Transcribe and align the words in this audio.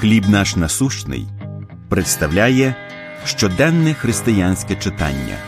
Хліб 0.00 0.28
наш 0.28 0.56
насущний 0.56 1.26
представляє 1.88 2.74
щоденне 3.24 3.94
християнське 3.94 4.76
читання. 4.76 5.38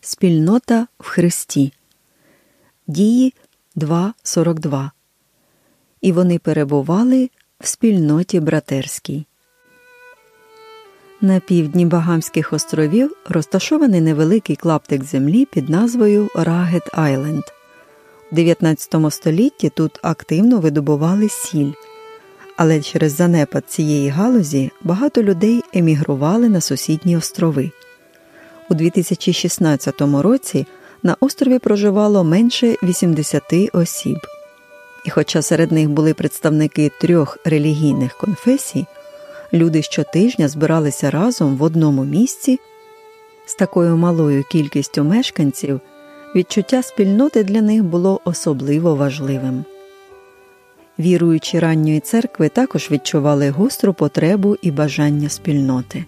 Спільнота 0.00 0.86
в 1.00 1.04
Христі. 1.04 1.72
Дії 2.86 3.34
2.42. 3.76 4.90
І 6.00 6.12
вони 6.12 6.38
перебували 6.38 7.30
в 7.60 7.66
спільноті 7.66 8.40
братерській. 8.40 9.26
На 11.20 11.40
півдні 11.40 11.86
Багамських 11.86 12.52
островів 12.52 13.16
розташований 13.28 14.00
невеликий 14.00 14.56
клаптик 14.56 15.04
землі 15.04 15.44
під 15.44 15.68
назвою 15.68 16.28
Рагет 16.34 16.88
Айленд. 16.92 17.44
У 18.32 18.34
19 18.34 18.94
столітті 19.10 19.68
тут 19.68 19.98
активно 20.02 20.60
видобували 20.60 21.28
сіль, 21.28 21.72
але 22.56 22.80
через 22.80 23.12
занепад 23.12 23.64
цієї 23.68 24.08
галузі 24.08 24.70
багато 24.82 25.22
людей 25.22 25.62
емігрували 25.74 26.48
на 26.48 26.60
сусідні 26.60 27.16
острови. 27.16 27.70
У 28.70 28.74
2016 28.74 30.00
році 30.00 30.66
на 31.02 31.16
острові 31.20 31.58
проживало 31.58 32.24
менше 32.24 32.76
80 32.82 33.42
осіб. 33.72 34.18
І 35.04 35.10
хоча 35.10 35.42
серед 35.42 35.72
них 35.72 35.90
були 35.90 36.14
представники 36.14 36.90
трьох 37.00 37.38
релігійних 37.44 38.16
конфесій, 38.16 38.86
люди 39.52 39.82
щотижня 39.82 40.48
збиралися 40.48 41.10
разом 41.10 41.56
в 41.56 41.62
одному 41.62 42.04
місці 42.04 42.60
з 43.46 43.54
такою 43.54 43.96
малою 43.96 44.44
кількістю 44.44 45.04
мешканців. 45.04 45.80
Відчуття 46.34 46.82
спільноти 46.82 47.44
для 47.44 47.62
них 47.62 47.84
було 47.84 48.20
особливо 48.24 48.94
важливим. 48.94 49.64
Віруючі 50.98 51.58
ранньої 51.58 52.00
церкви 52.00 52.48
також 52.48 52.90
відчували 52.90 53.50
гостру 53.50 53.94
потребу 53.94 54.56
і 54.62 54.70
бажання 54.70 55.28
спільноти. 55.28 56.04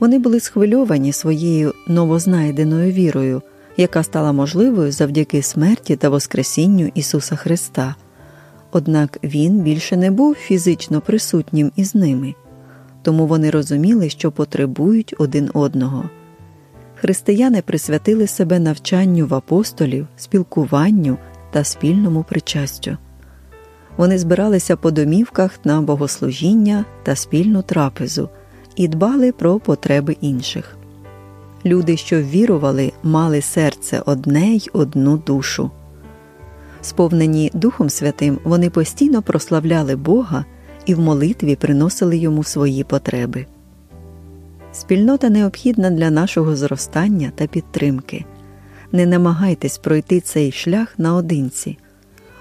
Вони 0.00 0.18
були 0.18 0.40
схвильовані 0.40 1.12
своєю 1.12 1.74
новознайденою 1.88 2.92
вірою, 2.92 3.42
яка 3.76 4.02
стала 4.02 4.32
можливою 4.32 4.92
завдяки 4.92 5.42
смерті 5.42 5.96
та 5.96 6.08
Воскресінню 6.08 6.90
Ісуса 6.94 7.36
Христа. 7.36 7.94
Однак 8.72 9.18
Він 9.24 9.60
більше 9.60 9.96
не 9.96 10.10
був 10.10 10.34
фізично 10.34 11.00
присутнім 11.00 11.72
із 11.76 11.94
ними, 11.94 12.34
тому 13.02 13.26
вони 13.26 13.50
розуміли, 13.50 14.10
що 14.10 14.32
потребують 14.32 15.14
один 15.18 15.50
одного 15.54 16.10
християни 17.02 17.62
присвятили 17.62 18.26
себе 18.26 18.58
навчанню 18.58 19.26
в 19.26 19.34
апостолів, 19.34 20.06
спілкуванню 20.16 21.18
та 21.50 21.64
спільному 21.64 22.24
причастю. 22.28 22.96
Вони 23.96 24.18
збиралися 24.18 24.76
по 24.76 24.90
домівках 24.90 25.58
на 25.64 25.80
богослужіння 25.80 26.84
та 27.02 27.16
спільну 27.16 27.62
трапезу 27.62 28.28
і 28.76 28.88
дбали 28.88 29.32
про 29.32 29.58
потреби 29.58 30.16
інших. 30.20 30.76
Люди, 31.64 31.96
що 31.96 32.22
вірували, 32.22 32.92
мали 33.02 33.40
серце 33.40 34.02
одне 34.06 34.46
й 34.46 34.70
одну 34.72 35.16
душу. 35.16 35.70
Сповнені 36.82 37.50
Духом 37.54 37.90
Святим, 37.90 38.38
вони 38.44 38.70
постійно 38.70 39.22
прославляли 39.22 39.96
Бога 39.96 40.44
і 40.86 40.94
в 40.94 41.00
молитві 41.00 41.56
приносили 41.56 42.16
йому 42.16 42.44
свої 42.44 42.84
потреби. 42.84 43.46
Спільнота 44.72 45.30
необхідна 45.30 45.90
для 45.90 46.10
нашого 46.10 46.56
зростання 46.56 47.32
та 47.34 47.46
підтримки. 47.46 48.24
Не 48.92 49.06
намагайтесь 49.06 49.78
пройти 49.78 50.20
цей 50.20 50.52
шлях 50.52 50.94
наодинці. 50.98 51.78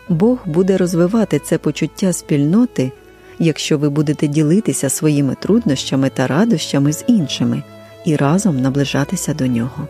Бог 0.09 0.39
буде 0.45 0.77
розвивати 0.77 1.39
це 1.39 1.57
почуття 1.57 2.13
спільноти, 2.13 2.91
якщо 3.39 3.77
ви 3.77 3.89
будете 3.89 4.27
ділитися 4.27 4.89
своїми 4.89 5.35
труднощами 5.35 6.09
та 6.09 6.27
радощами 6.27 6.93
з 6.93 7.03
іншими 7.07 7.63
і 8.05 8.15
разом 8.15 8.61
наближатися 8.61 9.33
до 9.33 9.47
нього. 9.47 9.87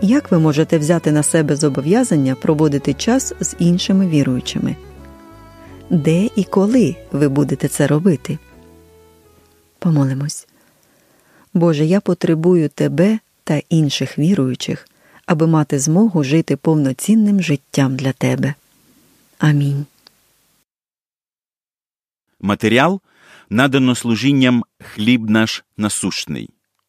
Як 0.00 0.30
ви 0.30 0.38
можете 0.38 0.78
взяти 0.78 1.12
на 1.12 1.22
себе 1.22 1.56
зобов'язання 1.56 2.34
проводити 2.34 2.94
час 2.94 3.34
з 3.40 3.56
іншими 3.58 4.06
віруючими? 4.06 4.76
Де 5.90 6.28
і 6.36 6.44
коли 6.44 6.96
ви 7.12 7.28
будете 7.28 7.68
це 7.68 7.86
робити? 7.86 8.38
Помолимось. 9.78 10.46
Боже, 11.56 11.84
я 11.84 12.00
потребую 12.00 12.68
Тебе 12.68 13.18
та 13.44 13.62
інших 13.68 14.18
віруючих, 14.18 14.88
аби 15.26 15.46
мати 15.46 15.78
змогу 15.78 16.24
жити 16.24 16.56
повноцінним 16.56 17.42
життям 17.42 17.96
для 17.96 18.12
Тебе. 18.12 18.54
Амінь. 19.38 19.86
Матеріал 22.40 23.00
надано 23.50 23.94
служінням 23.94 24.64
хліб 24.78 25.30
наш 25.30 25.64
насущний. 25.76 26.50